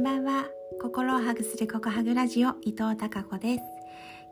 [0.00, 0.46] んばんは。
[0.80, 3.62] 心をハグするココハグラジオ伊藤孝子です。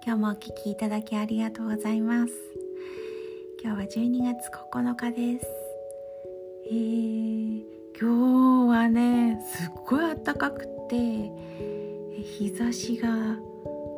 [0.02, 2.32] 今日もお聞きいただきありがとうございます。
[3.62, 5.46] 今日は12月9日です。
[6.70, 7.60] えー、
[8.00, 11.30] 今日はねすっごい暖かくて
[12.22, 13.36] 日差しが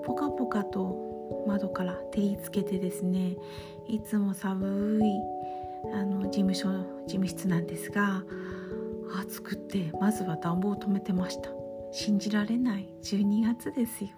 [0.04, 3.36] ポカポカと窓から照りつけてですね
[3.86, 5.12] いつも寒い
[5.94, 6.68] あの事務所
[7.06, 8.24] 事務室なんですが
[9.20, 11.59] 暑くてまずは暖房を止めてました。
[11.92, 14.10] 信じられない12月ですよ。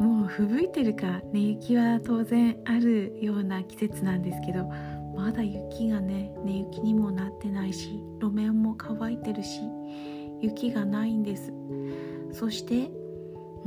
[0.00, 4.64] もう吹雪いてるか寝雪は当然あるような季節なんですけど
[5.14, 9.60] まだ雪がね寝雪にもなってないし路面も乾いてるし
[10.40, 11.52] 雪がないんです。
[12.32, 12.90] そして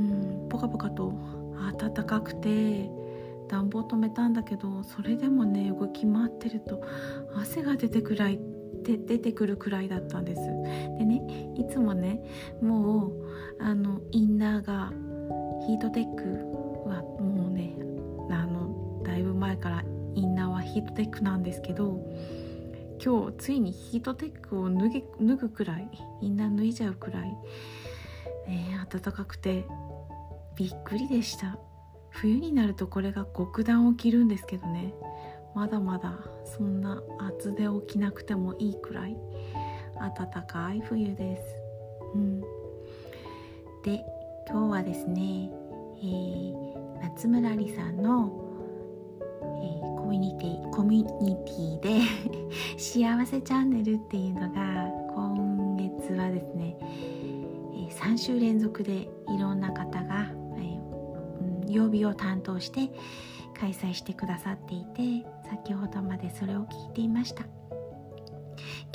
[0.00, 1.12] うんポカポカと
[1.78, 2.90] 暖かくて
[3.48, 6.82] 暖房止めたんだけどそれでもね動き回ってると
[7.36, 8.40] 汗が出てくらい
[8.84, 10.40] 出てくるくらいだったんです。
[10.98, 12.22] でねいつもね
[12.62, 13.12] もう
[13.58, 14.92] あのインナーが
[15.66, 16.22] ヒートテック
[16.88, 17.74] はもうね
[18.30, 22.00] あのだいぶ前からインナーはヒートテックなんですけど
[23.04, 25.88] 今日ついにヒートテックを脱ぎ脱ぐくらい
[26.20, 27.36] インナー脱いじゃうくらい、
[28.48, 29.64] え、暖かくて
[30.56, 31.58] びっくりでした。
[32.10, 34.94] 冬になるとこれが極暖を着るんですけどね。
[35.54, 39.16] まだまだそんな厚手を着なくてもいいくらい
[40.16, 41.42] 暖かい冬です。
[42.14, 42.40] うん、
[43.82, 44.04] で
[44.48, 45.50] 今日はですね、
[45.98, 48.32] えー、夏村里さんの、
[49.40, 52.00] えー、コミュニティコミュニティで
[52.76, 62.90] 幸せチャンネルっていうのが今月はですね、えー、3週連続でいろんな方が、えー、曜日を担当して
[63.54, 67.44] 開催してくださっていて先ほどまでそれを聞いていました。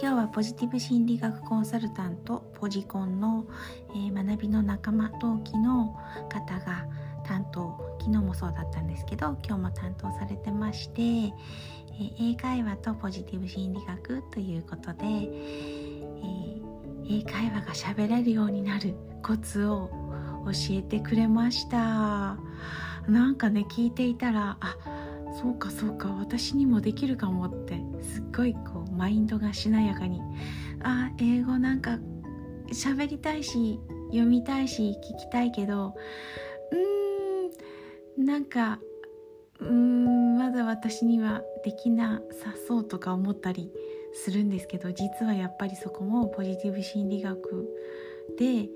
[0.01, 3.45] 今日はポジティブ心理学コンサルタントポジコンの、
[3.89, 5.97] えー、学びの仲間同期の
[6.29, 6.85] 方が
[7.25, 19.89] 担当昨日もそうだったんですけど今日も担当されてまして、えー、英会話とポジティブ心理学ということで、えー、英会話が喋れるようになるコツを
[20.45, 22.37] 教えてくれました。
[23.07, 24.77] なんかね聞いていたらあ
[25.41, 30.21] そうかそうか私にもできるかもってすっごいこうマインドがしなやかに。
[30.81, 31.99] あ英語なんか
[32.71, 33.79] 喋りたいし
[34.11, 35.95] 読みたいし聞きたいけど
[36.71, 38.79] うーんなんか
[39.59, 43.71] うーんまだ私にはできなさそうとか思ったり
[44.13, 47.67] するんですけど実はやっぱりそこもポジティブ心理学
[48.37, 48.69] で、え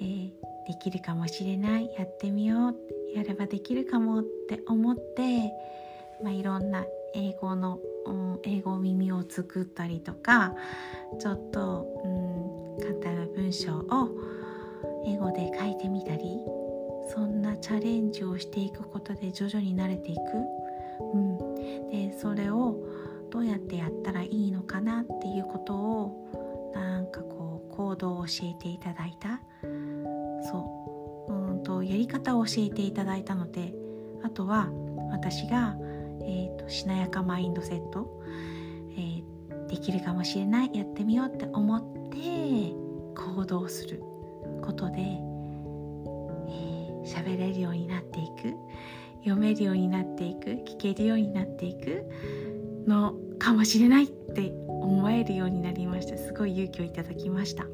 [0.00, 0.30] ー、
[0.66, 1.94] できるかもしれない。
[1.96, 3.01] やってみようって。
[3.14, 5.52] やればできるかもって思って
[6.22, 6.84] まあ、いろんな
[7.14, 10.54] 英語の、うん、英語耳を作ったりとか
[11.20, 14.08] ちょっと、うん、簡単な文章を
[15.06, 16.38] 英語で書いてみたり
[17.12, 20.20] そんなチャレンジをしていくことで徐々に慣れていく、
[21.12, 22.76] うん、でそれを
[23.30, 29.40] どうやってやったらいいのかなっていうことをなんかこう行動を教えていただいた。
[30.44, 30.91] そう。
[31.76, 33.74] とやり方を教えていただいたので
[34.22, 34.70] あとは
[35.10, 35.76] 私が
[36.24, 38.20] えーと、しなやかマインドセット、
[38.96, 42.18] えー、できるかもしれないやってみようって思って
[43.14, 44.02] 行動する
[44.62, 44.96] ことで
[47.04, 48.54] 喋、えー、れるようになっていく
[49.24, 52.04] 読めるようになっていく聞けるようになっていく
[52.86, 56.16] のかもしれないって思えるようになりました。
[56.16, 57.66] すごい勇気をいただきました。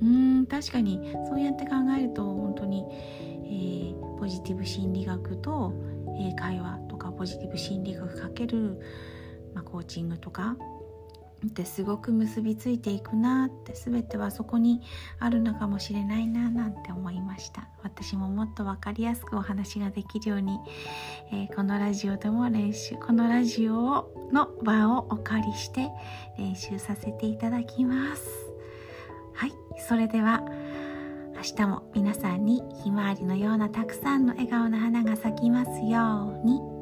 [0.00, 5.72] うん確かにそうやって考えると本当に、えー、ポジティブ心理学と
[6.18, 8.80] 英会話とかポジティブ心理学かける、
[9.54, 10.56] まあ、コーチングとか
[11.46, 14.80] ってすごく結びついていくなって全てはそこに
[15.18, 17.68] あるのかもしれないななんて思いました。
[17.82, 20.58] 私ももっと分かりやすくお話ができるように、
[21.32, 25.90] えー、このラジオでも練習このラジオの場をお借りして
[26.38, 28.43] 練習させていただきます。
[29.34, 30.42] はいそれでは
[31.36, 36.73] 明日も皆さんにひまわりのようなたくさんの笑顔の花が咲きますように。